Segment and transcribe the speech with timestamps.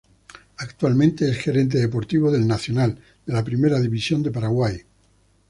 [0.57, 4.81] Actualmente es Gerente Deportivo del Nacional de la Primera División de Paraguay.